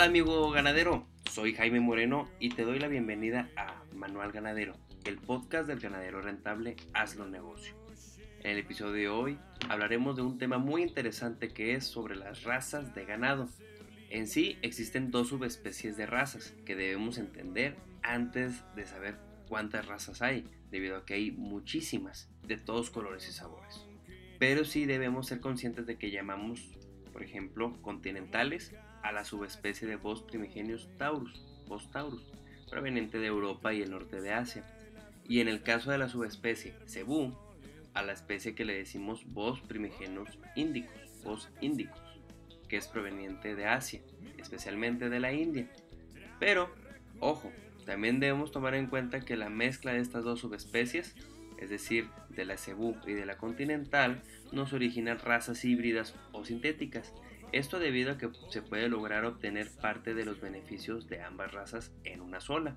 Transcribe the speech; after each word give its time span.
Hola 0.00 0.08
amigo 0.08 0.50
ganadero, 0.50 1.06
soy 1.30 1.52
Jaime 1.52 1.78
Moreno 1.78 2.26
y 2.38 2.48
te 2.48 2.62
doy 2.62 2.78
la 2.78 2.88
bienvenida 2.88 3.50
a 3.54 3.84
Manual 3.94 4.32
Ganadero, 4.32 4.74
el 5.04 5.18
podcast 5.18 5.68
del 5.68 5.78
ganadero 5.78 6.22
rentable 6.22 6.74
Hazlo 6.94 7.28
Negocio. 7.28 7.74
En 8.42 8.52
el 8.52 8.58
episodio 8.60 8.92
de 8.92 9.08
hoy 9.10 9.38
hablaremos 9.68 10.16
de 10.16 10.22
un 10.22 10.38
tema 10.38 10.56
muy 10.56 10.82
interesante 10.82 11.50
que 11.50 11.74
es 11.74 11.84
sobre 11.84 12.16
las 12.16 12.44
razas 12.44 12.94
de 12.94 13.04
ganado. 13.04 13.50
En 14.08 14.26
sí 14.26 14.56
existen 14.62 15.10
dos 15.10 15.28
subespecies 15.28 15.98
de 15.98 16.06
razas 16.06 16.54
que 16.64 16.76
debemos 16.76 17.18
entender 17.18 17.76
antes 18.02 18.64
de 18.74 18.86
saber 18.86 19.18
cuántas 19.50 19.84
razas 19.84 20.22
hay, 20.22 20.48
debido 20.70 20.96
a 20.96 21.04
que 21.04 21.12
hay 21.12 21.30
muchísimas, 21.30 22.30
de 22.46 22.56
todos 22.56 22.88
colores 22.88 23.28
y 23.28 23.32
sabores. 23.32 23.84
Pero 24.38 24.64
sí 24.64 24.86
debemos 24.86 25.26
ser 25.26 25.40
conscientes 25.40 25.84
de 25.84 25.98
que 25.98 26.10
llamamos, 26.10 26.70
por 27.12 27.22
ejemplo, 27.22 27.76
continentales 27.82 28.72
a 29.02 29.12
la 29.12 29.24
subespecie 29.24 29.86
de 29.86 29.96
Bos 29.96 30.22
primigenius 30.22 30.88
taurus, 30.98 31.44
Bos 31.66 31.90
taurus, 31.90 32.22
proveniente 32.68 33.18
de 33.18 33.26
Europa 33.26 33.72
y 33.72 33.82
el 33.82 33.90
norte 33.90 34.20
de 34.20 34.32
Asia. 34.32 34.64
Y 35.28 35.40
en 35.40 35.48
el 35.48 35.62
caso 35.62 35.90
de 35.90 35.98
la 35.98 36.08
subespecie 36.08 36.74
Cebu, 36.86 37.32
a 37.94 38.02
la 38.02 38.12
especie 38.12 38.54
que 38.54 38.64
le 38.64 38.74
decimos 38.74 39.24
Bos 39.26 39.60
primigenius 39.60 40.38
indicus, 40.54 41.22
Bos 41.24 41.48
indicus, 41.60 42.00
que 42.68 42.76
es 42.76 42.86
proveniente 42.88 43.54
de 43.54 43.66
Asia, 43.66 44.00
especialmente 44.38 45.08
de 45.08 45.20
la 45.20 45.32
India. 45.32 45.68
Pero, 46.38 46.70
ojo, 47.18 47.52
también 47.84 48.20
debemos 48.20 48.52
tomar 48.52 48.74
en 48.74 48.86
cuenta 48.86 49.20
que 49.20 49.36
la 49.36 49.50
mezcla 49.50 49.92
de 49.92 50.00
estas 50.00 50.24
dos 50.24 50.40
subespecies, 50.40 51.14
es 51.58 51.70
decir, 51.70 52.08
de 52.28 52.44
la 52.44 52.56
Cebu 52.56 52.96
y 53.06 53.12
de 53.12 53.26
la 53.26 53.36
continental, 53.36 54.22
nos 54.52 54.72
origina 54.72 55.14
razas 55.14 55.64
híbridas 55.64 56.14
o 56.32 56.44
sintéticas, 56.44 57.12
esto 57.52 57.78
debido 57.78 58.12
a 58.12 58.18
que 58.18 58.30
se 58.48 58.62
puede 58.62 58.88
lograr 58.88 59.24
obtener 59.24 59.68
parte 59.80 60.14
de 60.14 60.24
los 60.24 60.40
beneficios 60.40 61.08
de 61.08 61.20
ambas 61.20 61.52
razas 61.52 61.92
en 62.04 62.20
una 62.20 62.40
sola. 62.40 62.76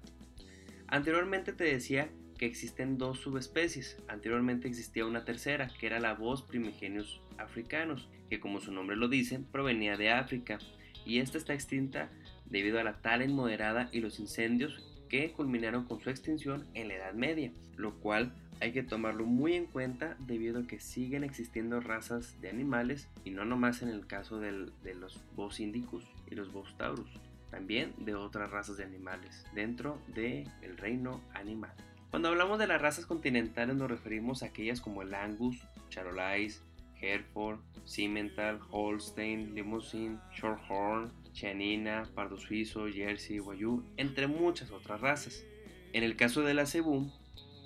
Anteriormente 0.87 1.53
te 1.53 1.63
decía 1.63 2.09
que 2.37 2.45
existen 2.45 2.97
dos 2.97 3.19
subespecies. 3.19 3.97
Anteriormente 4.07 4.67
existía 4.67 5.05
una 5.05 5.25
tercera, 5.25 5.69
que 5.79 5.87
era 5.87 5.99
la 5.99 6.13
voz 6.13 6.43
primigenius 6.43 7.21
africanos, 7.37 8.09
que 8.29 8.39
como 8.39 8.59
su 8.59 8.71
nombre 8.71 8.95
lo 8.95 9.07
dice, 9.07 9.39
provenía 9.51 9.97
de 9.97 10.11
África, 10.11 10.59
y 11.05 11.19
esta 11.19 11.37
está 11.37 11.53
extinta 11.53 12.09
debido 12.45 12.79
a 12.79 12.83
la 12.83 13.01
tala 13.01 13.25
inmoderada 13.25 13.89
y 13.91 13.99
los 13.99 14.19
incendios 14.19 14.85
que 15.09 15.31
culminaron 15.31 15.85
con 15.85 15.99
su 15.99 16.09
extinción 16.09 16.67
en 16.73 16.87
la 16.87 16.95
Edad 16.95 17.13
Media, 17.13 17.51
lo 17.75 17.99
cual 17.99 18.33
hay 18.63 18.71
que 18.71 18.81
tomarlo 18.81 19.25
muy 19.25 19.55
en 19.55 19.65
cuenta 19.65 20.15
debido 20.19 20.61
a 20.61 20.67
que 20.67 20.79
siguen 20.79 21.25
existiendo 21.25 21.81
razas 21.81 22.39
de 22.39 22.49
animales 22.49 23.09
y 23.25 23.31
no 23.31 23.43
nomás 23.43 23.81
en 23.81 23.89
el 23.89 24.07
caso 24.07 24.39
de 24.39 24.53
los 24.95 25.21
Bos 25.35 25.59
indicus 25.59 26.05
y 26.31 26.35
los 26.35 26.53
Bos 26.53 26.73
taurus, 26.77 27.19
también 27.51 27.93
de 27.97 28.15
otras 28.15 28.49
razas 28.51 28.77
de 28.77 28.85
animales 28.85 29.45
dentro 29.53 29.99
del 30.15 30.47
reino 30.77 31.21
animal. 31.33 31.73
Cuando 32.09 32.29
hablamos 32.29 32.57
de 32.57 32.67
las 32.67 32.81
razas 32.81 33.05
continentales 33.05 33.75
nos 33.75 33.91
referimos 33.91 34.43
a 34.43 34.45
aquellas 34.45 34.79
como 34.79 35.01
el 35.01 35.13
Angus, 35.13 35.67
Charolais, 35.89 36.63
Hereford, 37.01 37.59
Simmental, 37.83 38.61
Holstein, 38.71 39.55
Limousin, 39.55 40.21
Shorthorn, 40.33 41.11
Chianina, 41.33 42.07
Pardo 42.15 42.37
Suizo, 42.37 42.87
Jersey, 42.87 43.41
Wayuu, 43.41 43.83
entre 43.97 44.27
muchas 44.27 44.71
otras 44.71 45.01
razas. 45.01 45.43
En 45.91 46.03
el 46.03 46.15
caso 46.15 46.43
de 46.43 46.53
la 46.53 46.65
Cebu, 46.65 47.11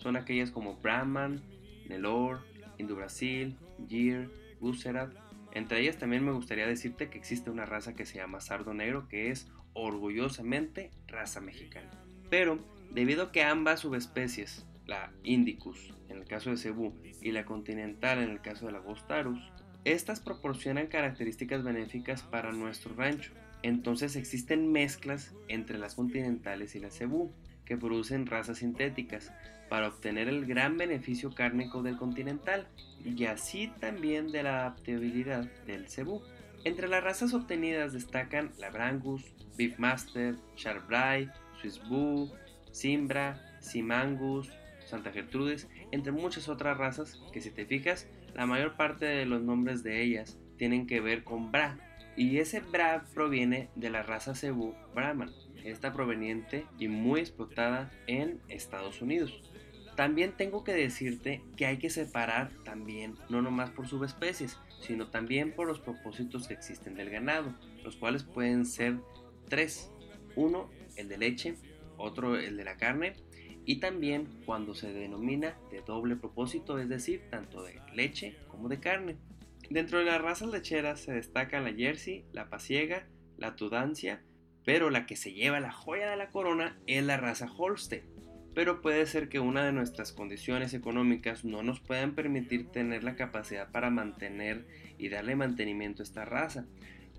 son 0.07 0.15
aquellas 0.15 0.51
como 0.51 0.77
Brahman, 0.77 1.41
Nelor, 1.89 2.39
Indo 2.77 2.95
Brasil, 2.95 3.57
Gir, 3.89 4.29
Bucerat. 4.61 5.13
Entre 5.51 5.81
ellas 5.81 5.97
también 5.97 6.23
me 6.23 6.31
gustaría 6.31 6.65
decirte 6.65 7.09
que 7.09 7.17
existe 7.17 7.49
una 7.49 7.65
raza 7.65 7.93
que 7.93 8.05
se 8.05 8.15
llama 8.15 8.39
Sardo 8.39 8.73
Negro 8.73 9.09
que 9.09 9.31
es 9.31 9.51
orgullosamente 9.73 10.91
raza 11.07 11.41
mexicana. 11.41 11.91
Pero 12.29 12.57
debido 12.89 13.23
a 13.23 13.31
que 13.33 13.43
ambas 13.43 13.81
subespecies, 13.81 14.65
la 14.85 15.11
Indicus 15.23 15.93
en 16.07 16.19
el 16.19 16.23
caso 16.23 16.51
de 16.51 16.57
Cebu 16.57 16.93
y 17.21 17.33
la 17.33 17.43
Continental 17.43 18.19
en 18.19 18.29
el 18.29 18.39
caso 18.39 18.67
de 18.67 18.71
la 18.71 18.79
Bostarus, 18.79 19.41
estas 19.83 20.21
proporcionan 20.21 20.87
características 20.87 21.65
benéficas 21.65 22.23
para 22.23 22.53
nuestro 22.53 22.95
rancho. 22.95 23.33
Entonces 23.61 24.15
existen 24.15 24.71
mezclas 24.71 25.35
entre 25.49 25.77
las 25.77 25.95
continentales 25.95 26.75
y 26.75 26.79
la 26.79 26.91
Cebu 26.91 27.33
que 27.67 27.77
producen 27.77 28.25
razas 28.25 28.59
sintéticas 28.59 29.31
para 29.69 29.89
obtener 29.89 30.29
el 30.29 30.45
gran 30.45 30.77
beneficio 30.77 31.35
cárnico 31.35 31.83
del 31.83 31.97
continental 31.97 32.67
y 33.03 33.25
así 33.25 33.71
también 33.79 34.31
de 34.31 34.43
la 34.43 34.61
adaptabilidad 34.61 35.43
del 35.65 35.89
cebú. 35.89 36.21
Entre 36.63 36.87
las 36.87 37.03
razas 37.03 37.33
obtenidas 37.33 37.91
destacan 37.91 38.53
la 38.57 38.69
Brangus, 38.69 39.25
Beefmaster, 39.57 40.35
Charbray, 40.55 41.29
Swiss 41.59 41.81
Simbra, 42.71 43.57
Simangus, 43.59 44.49
Santa 44.85 45.11
Gertrudes, 45.11 45.67
entre 45.91 46.13
muchas 46.13 46.47
otras 46.47 46.77
razas 46.77 47.21
que 47.33 47.41
si 47.41 47.51
te 47.51 47.65
fijas, 47.65 48.07
la 48.33 48.45
mayor 48.45 48.77
parte 48.77 49.05
de 49.05 49.25
los 49.25 49.41
nombres 49.41 49.83
de 49.83 50.01
ellas 50.01 50.37
tienen 50.57 50.87
que 50.87 51.01
ver 51.01 51.23
con 51.23 51.51
Bra, 51.51 51.77
y 52.17 52.39
ese 52.39 52.59
Bra 52.59 53.05
proviene 53.13 53.69
de 53.75 53.91
la 53.91 54.01
raza 54.01 54.35
Cebu 54.35 54.73
Brahman, 54.93 55.31
esta 55.63 55.93
proveniente 55.93 56.65
y 56.79 56.87
muy 56.87 57.19
explotada 57.19 57.91
en 58.07 58.41
Estados 58.49 59.01
Unidos. 59.01 59.41
También 59.95 60.33
tengo 60.35 60.63
que 60.63 60.73
decirte 60.73 61.43
que 61.55 61.67
hay 61.67 61.77
que 61.77 61.89
separar 61.89 62.51
también, 62.63 63.15
no 63.29 63.41
nomás 63.41 63.69
por 63.69 63.87
subespecies, 63.87 64.57
sino 64.81 65.07
también 65.07 65.53
por 65.53 65.67
los 65.67 65.79
propósitos 65.79 66.47
que 66.47 66.53
existen 66.53 66.95
del 66.95 67.09
ganado, 67.09 67.53
los 67.83 67.95
cuales 67.95 68.23
pueden 68.23 68.65
ser 68.65 68.97
tres. 69.47 69.91
Uno, 70.35 70.69
el 70.95 71.07
de 71.07 71.17
leche, 71.17 71.55
otro, 71.97 72.37
el 72.37 72.57
de 72.57 72.63
la 72.63 72.77
carne, 72.77 73.13
y 73.65 73.79
también 73.79 74.27
cuando 74.45 74.75
se 74.75 74.93
denomina 74.93 75.57
de 75.71 75.81
doble 75.81 76.15
propósito, 76.15 76.79
es 76.79 76.89
decir, 76.89 77.23
tanto 77.29 77.63
de 77.63 77.81
leche 77.93 78.37
como 78.47 78.69
de 78.69 78.79
carne. 78.79 79.17
Dentro 79.69 79.99
de 79.99 80.05
las 80.05 80.21
razas 80.21 80.49
lecheras 80.49 81.01
se 81.01 81.11
destacan 81.11 81.65
la 81.65 81.73
Jersey, 81.73 82.25
la 82.31 82.49
Pasiega, 82.49 83.07
la 83.37 83.55
Tudancia, 83.55 84.23
pero 84.63 84.89
la 84.89 85.05
que 85.05 85.15
se 85.15 85.33
lleva 85.33 85.59
la 85.59 85.71
joya 85.71 86.09
de 86.09 86.17
la 86.17 86.29
corona 86.29 86.77
es 86.87 87.03
la 87.03 87.17
raza 87.17 87.51
Holstein. 87.57 88.03
Pero 88.53 88.81
puede 88.81 89.05
ser 89.05 89.29
que 89.29 89.39
una 89.39 89.65
de 89.65 89.71
nuestras 89.71 90.13
condiciones 90.13 90.73
económicas 90.73 91.45
no 91.45 91.63
nos 91.63 91.79
puedan 91.79 92.15
permitir 92.15 92.69
tener 92.71 93.03
la 93.03 93.15
capacidad 93.15 93.71
para 93.71 93.89
mantener 93.89 94.65
y 94.97 95.09
darle 95.09 95.35
mantenimiento 95.35 96.01
a 96.01 96.05
esta 96.05 96.25
raza, 96.25 96.65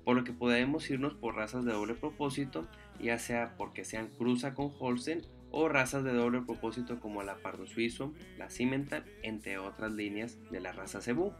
por 0.04 0.16
lo 0.16 0.24
que 0.24 0.32
podemos 0.32 0.90
irnos 0.90 1.14
por 1.14 1.36
razas 1.36 1.64
de 1.64 1.72
doble 1.72 1.94
propósito, 1.94 2.66
ya 2.98 3.18
sea 3.18 3.54
porque 3.56 3.84
sean 3.84 4.08
cruza 4.08 4.54
con 4.54 4.72
Holstein 4.78 5.22
o 5.50 5.68
razas 5.68 6.02
de 6.02 6.12
doble 6.12 6.42
propósito 6.42 6.98
como 6.98 7.22
la 7.22 7.36
Pardo 7.36 7.66
Suizo, 7.66 8.14
la 8.36 8.50
Cimental, 8.50 9.04
entre 9.22 9.58
otras 9.58 9.92
líneas 9.92 10.38
de 10.50 10.60
la 10.60 10.72
raza 10.72 11.00
Cebu. 11.00 11.32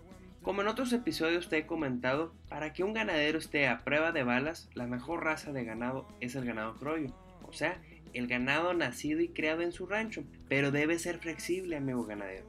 Como 0.43 0.63
en 0.63 0.69
otros 0.69 0.93
episodios 0.93 1.49
te 1.49 1.59
he 1.59 1.67
comentado, 1.67 2.35
para 2.49 2.73
que 2.73 2.85
un 2.85 2.95
ganadero 2.95 3.39
esté 3.39 3.67
a 3.67 3.85
prueba 3.85 4.13
de 4.13 4.23
balas, 4.23 4.71
la 4.75 4.87
mejor 4.87 5.25
raza 5.25 5.53
de 5.53 5.65
ganado 5.65 6.07
es 6.21 6.35
el 6.37 6.45
ganado 6.45 6.77
croyo, 6.77 7.15
o 7.43 7.53
sea, 7.53 7.81
el 8.15 8.27
ganado 8.27 8.73
nacido 8.73 9.21
y 9.21 9.29
creado 9.29 9.63
en 9.63 9.73
su 9.73 9.87
rancho, 9.87 10.25
pero 10.49 10.71
debe 10.71 10.99
ser 10.99 11.19
flexible, 11.19 11.77
amigo 11.77 12.05
ganadero. 12.05 12.47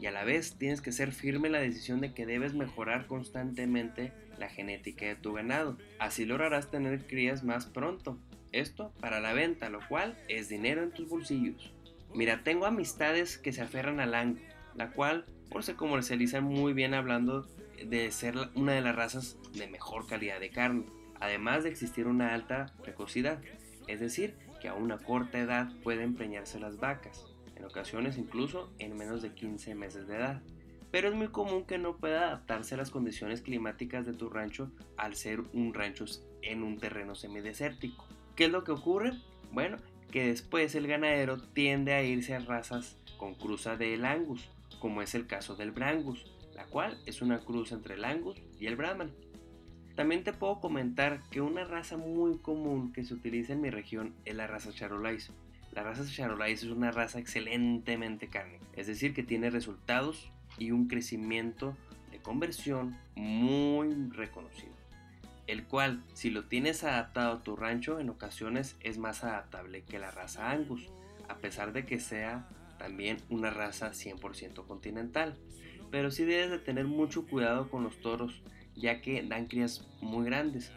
Y 0.00 0.06
a 0.06 0.10
la 0.10 0.24
vez 0.24 0.56
tienes 0.56 0.80
que 0.80 0.92
ser 0.92 1.12
firme 1.12 1.48
en 1.48 1.52
la 1.52 1.60
decisión 1.60 2.00
de 2.00 2.14
que 2.14 2.24
debes 2.24 2.54
mejorar 2.54 3.06
constantemente 3.06 4.12
la 4.38 4.48
genética 4.48 5.06
de 5.06 5.16
tu 5.16 5.34
ganado. 5.34 5.76
Así 5.98 6.24
lograrás 6.24 6.70
tener 6.70 7.06
crías 7.06 7.44
más 7.44 7.66
pronto. 7.66 8.18
Esto 8.52 8.92
para 9.00 9.20
la 9.20 9.34
venta, 9.34 9.68
lo 9.68 9.80
cual 9.88 10.16
es 10.28 10.48
dinero 10.48 10.82
en 10.82 10.92
tus 10.92 11.08
bolsillos. 11.08 11.74
Mira, 12.14 12.42
tengo 12.42 12.64
amistades 12.64 13.36
que 13.36 13.52
se 13.52 13.60
aferran 13.60 14.00
al 14.00 14.14
ango, 14.14 14.40
la 14.74 14.90
cual 14.90 15.26
por 15.50 15.62
se 15.62 15.74
comercializa 15.74 16.40
muy 16.40 16.72
bien 16.72 16.94
hablando 16.94 17.48
de 17.84 18.10
ser 18.10 18.36
una 18.54 18.72
de 18.72 18.80
las 18.80 18.94
razas 18.94 19.36
de 19.52 19.66
mejor 19.66 20.06
calidad 20.06 20.40
de 20.40 20.50
carne, 20.50 20.84
además 21.18 21.64
de 21.64 21.70
existir 21.70 22.06
una 22.06 22.34
alta 22.34 22.72
precocidad, 22.82 23.40
es 23.86 24.00
decir, 24.00 24.36
que 24.60 24.68
a 24.68 24.74
una 24.74 24.98
corta 24.98 25.38
edad 25.38 25.72
pueden 25.82 26.14
preñarse 26.14 26.60
las 26.60 26.78
vacas, 26.78 27.26
en 27.56 27.64
ocasiones 27.64 28.18
incluso 28.18 28.72
en 28.78 28.96
menos 28.96 29.22
de 29.22 29.34
15 29.34 29.74
meses 29.74 30.06
de 30.06 30.16
edad. 30.16 30.42
Pero 30.90 31.08
es 31.08 31.14
muy 31.14 31.28
común 31.28 31.64
que 31.64 31.78
no 31.78 31.96
pueda 31.96 32.26
adaptarse 32.26 32.74
a 32.74 32.78
las 32.78 32.90
condiciones 32.90 33.42
climáticas 33.42 34.06
de 34.06 34.12
tu 34.12 34.28
rancho 34.28 34.70
al 34.96 35.14
ser 35.14 35.40
un 35.52 35.72
rancho 35.72 36.04
en 36.42 36.62
un 36.62 36.78
terreno 36.78 37.14
semidesértico. 37.14 38.06
¿Qué 38.34 38.46
es 38.46 38.50
lo 38.50 38.64
que 38.64 38.72
ocurre? 38.72 39.12
Bueno, 39.52 39.78
que 40.10 40.26
después 40.26 40.74
el 40.74 40.88
ganadero 40.88 41.38
tiende 41.38 41.94
a 41.94 42.02
irse 42.02 42.34
a 42.34 42.40
razas 42.40 42.96
con 43.18 43.34
cruza 43.34 43.76
del 43.76 44.04
Angus, 44.04 44.48
como 44.78 45.02
es 45.02 45.14
el 45.14 45.26
caso 45.26 45.56
del 45.56 45.72
Brangus, 45.72 46.24
la 46.54 46.64
cual 46.66 46.98
es 47.06 47.22
una 47.22 47.40
cruz 47.40 47.72
entre 47.72 47.94
el 47.94 48.04
Angus 48.04 48.36
y 48.58 48.66
el 48.66 48.76
Brahman. 48.76 49.12
También 49.96 50.24
te 50.24 50.32
puedo 50.32 50.60
comentar 50.60 51.22
que 51.30 51.40
una 51.40 51.64
raza 51.64 51.96
muy 51.96 52.38
común 52.38 52.92
que 52.92 53.04
se 53.04 53.14
utiliza 53.14 53.52
en 53.52 53.60
mi 53.60 53.70
región 53.70 54.14
es 54.24 54.34
la 54.34 54.46
raza 54.46 54.72
Charolais. 54.72 55.32
La 55.72 55.82
raza 55.82 56.04
Charolais 56.06 56.62
es 56.62 56.70
una 56.70 56.90
raza 56.90 57.18
excelentemente 57.18 58.28
carne, 58.28 58.60
es 58.74 58.86
decir, 58.86 59.14
que 59.14 59.22
tiene 59.22 59.50
resultados 59.50 60.30
y 60.58 60.70
un 60.70 60.88
crecimiento 60.88 61.76
de 62.10 62.18
conversión 62.18 62.96
muy 63.14 64.08
reconocido. 64.10 64.72
el 65.46 65.64
cual 65.64 66.04
si 66.14 66.30
lo 66.30 66.44
tienes 66.44 66.84
adaptado 66.84 67.32
a 67.32 67.42
tu 67.42 67.56
rancho 67.56 67.98
en 67.98 68.08
ocasiones 68.08 68.76
es 68.80 68.98
más 68.98 69.24
adaptable 69.24 69.82
que 69.82 69.98
la 69.98 70.12
raza 70.12 70.52
Angus, 70.52 70.88
a 71.28 71.38
pesar 71.38 71.72
de 71.72 71.84
que 71.84 71.98
sea 71.98 72.48
también 72.80 73.18
una 73.28 73.50
raza 73.50 73.92
100% 73.92 74.66
continental. 74.66 75.36
Pero 75.90 76.10
sí 76.10 76.24
debes 76.24 76.50
de 76.50 76.58
tener 76.58 76.86
mucho 76.86 77.26
cuidado 77.26 77.68
con 77.68 77.84
los 77.84 78.00
toros, 78.00 78.42
ya 78.74 79.02
que 79.02 79.22
dan 79.22 79.46
crías 79.46 79.86
muy 80.00 80.24
grandes, 80.24 80.72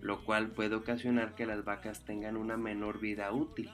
lo 0.00 0.24
cual 0.24 0.52
puede 0.52 0.74
ocasionar 0.74 1.34
que 1.34 1.46
las 1.46 1.64
vacas 1.64 2.04
tengan 2.04 2.36
una 2.36 2.56
menor 2.56 3.00
vida 3.00 3.30
útil, 3.32 3.70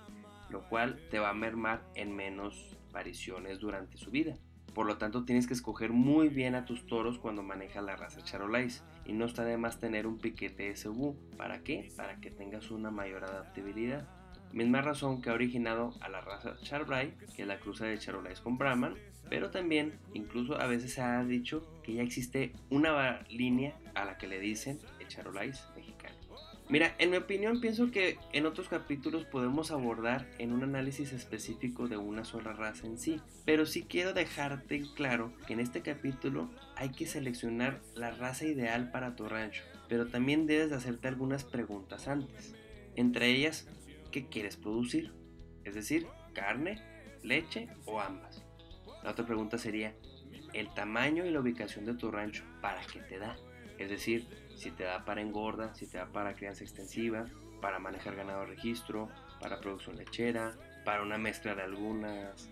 lo 0.51 0.69
cual 0.69 1.01
te 1.11 1.21
va 1.21 1.31
a 1.31 1.35
mermar 1.35 1.85
en 1.95 2.17
menos 2.17 2.77
apariciones 2.89 3.61
durante 3.61 3.97
su 3.97 4.11
vida. 4.11 4.37
Por 4.75 4.87
lo 4.87 4.99
tanto, 4.99 5.25
tienes 5.25 5.47
que 5.47 5.55
escoger 5.55 5.93
muy 5.93 6.29
bien 6.29 6.55
a 6.55 6.65
tus 6.65 6.87
toros 6.87 7.19
cuando 7.19 7.43
manejas 7.43 7.85
la 7.85 7.97
raza 7.97 8.23
Charolais. 8.23 8.85
Y 9.05 9.13
no 9.13 9.25
está 9.25 9.45
de 9.45 9.57
más 9.57 9.81
tener 9.81 10.07
un 10.07 10.19
piquete 10.19 10.75
SU. 10.77 11.17
¿Para 11.37 11.65
qué? 11.65 11.91
Para 11.97 12.21
que 12.21 12.31
tengas 12.31 12.71
una 12.71 12.91
mayor 12.91 13.25
adaptabilidad. 13.25 14.07
Misma 14.53 14.81
razón 14.81 15.21
que 15.21 15.31
ha 15.31 15.35
originado 15.35 15.95
a 16.01 16.09
la 16.09 16.21
raza 16.21 16.57
Charbray, 16.63 17.15
que 17.37 17.43
es 17.43 17.49
la 17.49 17.61
cruza 17.61 17.87
de 17.87 17.99
Charolais 17.99 18.41
con 18.41 18.59
Brahman, 18.59 18.95
pero 19.29 19.51
también 19.51 19.99
incluso 20.15 20.61
a 20.61 20.67
veces 20.67 20.95
se 20.95 21.03
ha 21.03 21.23
dicho 21.25 21.67
que 21.83 21.95
ya 21.95 22.03
existe 22.03 22.53
una 22.71 23.23
línea 23.29 23.77
a 23.95 24.05
la 24.05 24.17
que 24.17 24.27
le 24.27 24.41
dicen 24.41 24.81
el 25.01 25.09
Charolais 25.09 25.65
mexicano. 25.77 26.17
Mira, 26.71 26.95
en 26.99 27.11
mi 27.11 27.17
opinión 27.17 27.63
pienso 27.63 27.91
que 27.91 28.19
en 28.35 28.45
otros 28.45 28.69
capítulos 28.69 29.25
podemos 29.25 29.71
abordar 29.71 30.29
en 30.39 30.53
un 30.53 30.63
análisis 30.63 31.15
específico 31.15 31.89
de 31.89 31.97
una 31.97 32.27
sola 32.27 32.53
raza 32.53 32.87
en 32.87 32.99
sí, 32.99 33.23
pero 33.47 33.65
sí 33.65 33.87
quiero 33.89 34.13
dejarte 34.13 34.83
claro 34.95 35.33
que 35.47 35.55
en 35.55 35.61
este 35.61 35.81
capítulo 35.81 36.51
hay 36.77 36.91
que 36.91 37.07
seleccionar 37.07 37.81
la 37.95 38.11
raza 38.11 38.45
ideal 38.45 38.91
para 38.91 39.17
tu 39.17 39.27
rancho, 39.31 39.63
pero 39.89 40.09
también 40.09 40.47
debes 40.47 40.69
de 40.69 40.77
hacerte 40.77 41.09
algunas 41.09 41.45
preguntas 41.45 42.07
antes. 42.07 42.55
Entre 42.97 43.31
ellas, 43.31 43.67
¿qué 44.11 44.29
quieres 44.29 44.57
producir? 44.57 45.13
Es 45.65 45.75
decir, 45.75 46.07
carne, 46.35 46.83
leche 47.23 47.69
o 47.87 48.01
ambas. 48.01 48.45
La 49.03 49.11
otra 49.11 49.27
pregunta 49.27 49.59
sería, 49.59 49.95
el 50.53 50.73
tamaño 50.75 51.25
y 51.25 51.31
la 51.31 51.41
ubicación 51.41 51.85
de 51.85 51.95
tu 51.95 52.11
rancho, 52.11 52.45
¿para 52.61 52.81
qué 52.83 53.01
te 53.01 53.19
da? 53.19 53.37
Es 53.79 53.91
decir, 53.91 54.27
si 54.57 54.71
te 54.71 54.85
da 54.85 55.05
para 55.05 55.21
engorda, 55.21 55.75
si 55.75 55.87
te 55.87 55.99
da 55.99 56.07
para 56.07 56.35
crianza 56.35 56.65
extensiva, 56.65 57.27
para 57.61 57.79
manejar 57.79 58.17
ganado 58.17 58.45
registro, 58.45 59.09
para 59.41 59.61
producción 59.61 59.97
lechera, 59.97 60.57
para 60.85 61.03
una 61.03 61.19
mezcla 61.19 61.55
de 61.55 61.63
algunas 61.63 62.51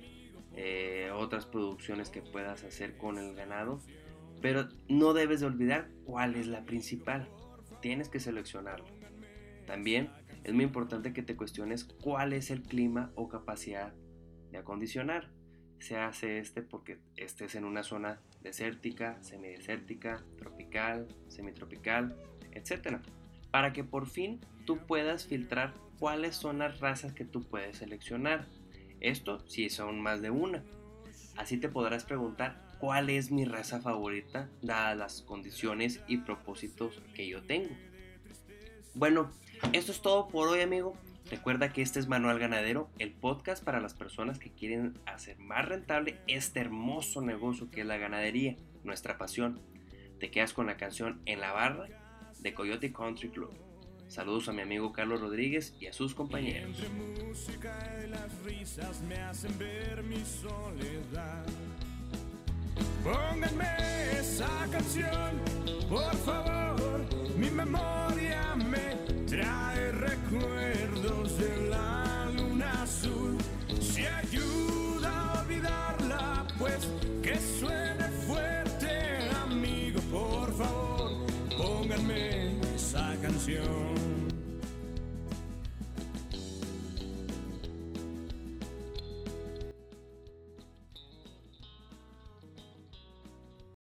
eh, 0.55 1.11
otras 1.13 1.47
producciones 1.47 2.11
que 2.11 2.23
puedas 2.23 2.65
hacer 2.65 2.97
con 2.97 3.19
el 3.19 3.35
ganado. 3.35 3.81
Pero 4.41 4.69
no 4.89 5.15
debes 5.15 5.41
de 5.41 5.47
olvidar 5.47 5.89
cuál 6.05 6.37
es 6.37 6.47
la 6.47 6.65
principal. 6.65 7.29
Tienes 7.81 8.09
que 8.09 8.21
seleccionarlo. 8.21 8.87
También 9.67 10.11
es 10.47 10.55
muy 10.55 10.63
importante 10.63 11.13
que 11.13 11.25
te 11.25 11.35
cuestiones 11.35 11.83
cuál 11.83 12.33
es 12.33 12.53
el 12.53 12.63
clima 12.63 13.11
o 13.17 13.29
capacidad 13.29 13.93
de 14.53 14.59
acondicionar. 14.59 15.29
Se 15.81 15.97
hace 15.97 16.39
este 16.39 16.63
porque 16.63 17.01
estés 17.17 17.57
en 17.57 17.65
una 17.65 17.83
zona 17.83 18.21
desértica, 18.43 19.21
semidesértica, 19.25 20.25
tropical, 20.39 21.09
semitropical, 21.27 22.17
etc. 22.53 22.99
Para 23.51 23.73
que 23.73 23.83
por 23.83 24.07
fin 24.07 24.41
tú 24.67 24.79
puedas 24.87 25.27
filtrar 25.27 25.75
cuáles 25.99 26.37
son 26.37 26.59
las 26.59 26.79
razas 26.79 27.13
que 27.13 27.25
tú 27.25 27.41
puedes 27.41 27.79
seleccionar. 27.79 28.47
Esto 29.01 29.45
si 29.49 29.69
son 29.69 30.01
más 30.01 30.23
de 30.23 30.31
una. 30.31 30.63
Así 31.37 31.59
te 31.59 31.69
podrás 31.69 32.05
preguntar 32.05 32.63
cuál 32.79 33.11
es 33.11 33.33
mi 33.33 33.47
raza 33.47 33.81
favorita 33.81 34.49
dadas 34.63 34.97
las 34.97 35.23
condiciones 35.23 36.05
y 36.07 36.19
propósitos 36.19 37.03
que 37.17 37.27
yo 37.27 37.43
tengo. 37.43 37.75
Bueno, 38.95 39.33
esto 39.73 39.93
es 39.93 40.01
todo 40.01 40.29
por 40.29 40.49
hoy 40.49 40.61
amigo. 40.61 40.95
Recuerda 41.31 41.73
que 41.73 41.83
este 41.83 41.99
es 41.99 42.07
Manual 42.07 42.39
Ganadero, 42.39 42.89
el 42.99 43.13
podcast 43.13 43.65
para 43.65 43.81
las 43.81 43.95
personas 43.95 44.39
que 44.39 44.53
quieren 44.53 44.99
hacer 45.07 45.39
más 45.39 45.67
rentable 45.67 46.21
este 46.29 46.61
hermoso 46.61 47.21
negocio 47.21 47.71
que 47.71 47.81
es 47.81 47.87
la 47.87 47.97
ganadería, 47.97 48.57
nuestra 48.85 49.19
pasión. 49.19 49.61
Te 50.21 50.31
quedas 50.31 50.53
con 50.53 50.67
la 50.67 50.77
canción 50.77 51.21
En 51.27 51.41
la 51.41 51.53
barra 51.53 51.89
de 52.39 52.55
Coyote 52.55 52.93
Country 52.93 53.31
Club. 53.31 53.53
Saludos 54.07 54.49
a 54.49 54.53
mi 54.53 54.63
amigo 54.63 54.93
Carlos 54.93 55.21
Rodríguez 55.21 55.75
y 55.81 55.87
a 55.87 55.93
sus 55.93 56.15
compañeros. 56.15 56.77
Pónganme 63.03 63.67
esa 64.13 64.69
canción, 64.71 65.41
por 65.89 66.15
favor, 66.17 67.05
mi 67.37 67.51
memoria 67.51 68.06
canción. 83.47 84.06